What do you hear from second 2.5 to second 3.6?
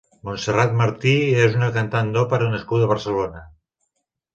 nascuda a Barcelona.